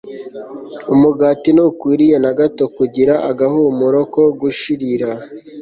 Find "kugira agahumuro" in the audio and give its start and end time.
2.77-3.99